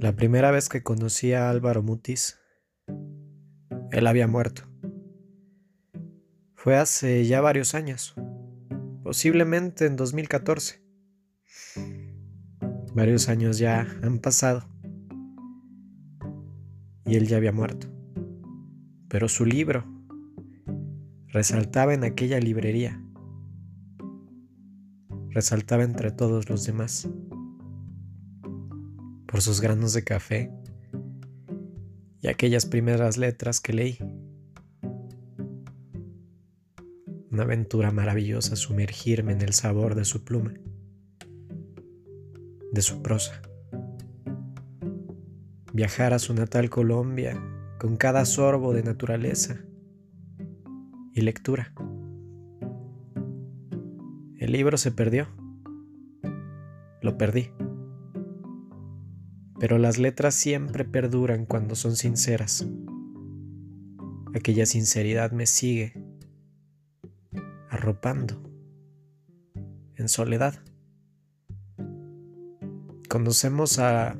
[0.00, 2.38] La primera vez que conocí a Álvaro Mutis,
[3.90, 4.62] él había muerto.
[6.54, 8.14] Fue hace ya varios años,
[9.02, 10.82] posiblemente en 2014.
[12.94, 14.66] Varios años ya han pasado
[17.04, 17.86] y él ya había muerto.
[19.10, 19.84] Pero su libro
[21.26, 23.04] resaltaba en aquella librería,
[25.28, 27.06] resaltaba entre todos los demás
[29.30, 30.50] por sus granos de café
[32.20, 33.98] y aquellas primeras letras que leí.
[37.30, 40.54] Una aventura maravillosa sumergirme en el sabor de su pluma,
[42.72, 43.40] de su prosa.
[45.72, 47.40] Viajar a su natal Colombia
[47.78, 49.60] con cada sorbo de naturaleza
[51.14, 51.72] y lectura.
[54.38, 55.28] El libro se perdió.
[57.00, 57.50] Lo perdí
[59.60, 62.66] pero las letras siempre perduran cuando son sinceras.
[64.34, 65.92] Aquella sinceridad me sigue
[67.68, 68.42] arropando
[69.96, 70.54] en soledad.
[73.10, 74.16] Conocemos a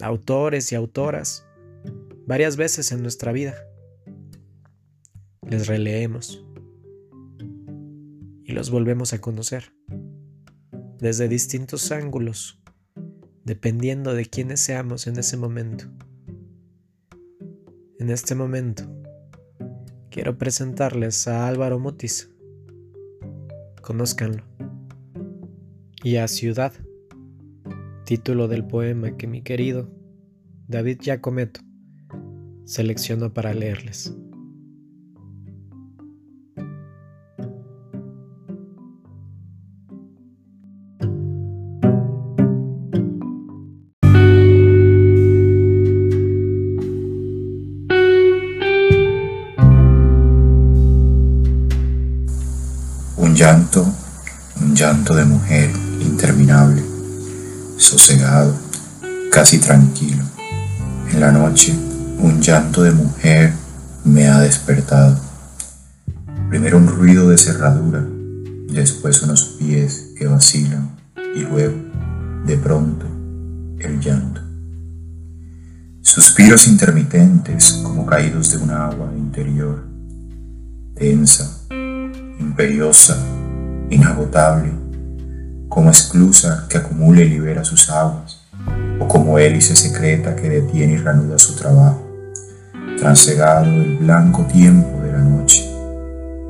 [0.00, 1.44] autores y autoras
[2.24, 3.56] varias veces en nuestra vida.
[5.50, 6.46] Les releemos
[8.44, 9.72] y los volvemos a conocer
[11.00, 12.62] desde distintos ángulos
[13.48, 15.86] dependiendo de quiénes seamos en ese momento.
[17.98, 18.84] En este momento,
[20.10, 22.30] quiero presentarles a Álvaro Mutis.
[23.80, 24.44] Conózcanlo.
[26.04, 26.74] Y a Ciudad,
[28.04, 29.88] título del poema que mi querido
[30.66, 31.60] David Giacometto
[32.66, 34.14] seleccionó para leerles.
[53.38, 53.86] Llanto,
[54.60, 56.82] un llanto de mujer interminable,
[57.76, 58.52] sosegado,
[59.30, 60.24] casi tranquilo.
[61.12, 61.72] En la noche,
[62.18, 63.52] un llanto de mujer
[64.04, 65.20] me ha despertado.
[66.48, 68.04] Primero un ruido de cerradura,
[68.72, 70.96] después unos pies que vacilan
[71.36, 71.76] y luego,
[72.44, 73.06] de pronto,
[73.78, 74.40] el llanto.
[76.02, 79.86] Suspiros intermitentes como caídos de un agua interior,
[80.96, 81.68] tensa,
[82.58, 83.16] imperiosa,
[83.88, 84.72] inagotable,
[85.68, 88.40] como esclusa que acumula y libera sus aguas,
[88.98, 92.04] o como hélice secreta que detiene y reanuda su trabajo,
[92.98, 95.72] transegado el blanco tiempo de la noche.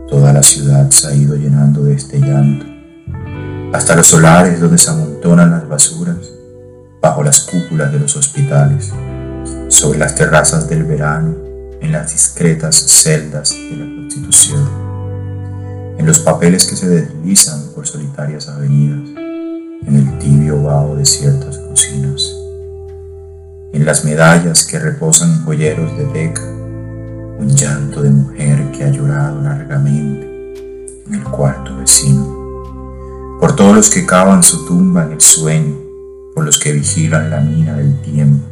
[0.09, 2.65] Toda la ciudad se ha ido llenando de este llanto,
[3.75, 6.17] hasta los solares donde se amontonan las basuras,
[7.03, 8.95] bajo las cúpulas de los hospitales,
[9.69, 11.37] sobre las terrazas del verano,
[11.83, 14.88] en las discretas celdas de la Constitución
[15.99, 19.09] en los papeles que se deslizan por solitarias avenidas,
[19.85, 22.37] en el tibio vaho de ciertas cocinas,
[23.73, 29.43] en las medallas que reposan joyeros de teca, un llanto de mujer que ha llorado
[29.43, 30.55] largamente
[31.07, 35.77] en el cuarto vecino, por todos los que cavan su tumba en el sueño,
[36.33, 38.47] por los que vigilan la mina del tiempo,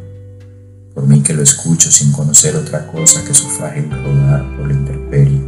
[0.93, 4.73] por mí que lo escucho sin conocer otra cosa que su frágil rodar por la
[4.73, 5.41] intemperie,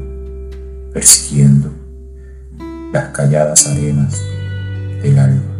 [0.93, 1.88] persiguiendo
[2.91, 4.21] las calladas arenas
[5.01, 5.58] del alma.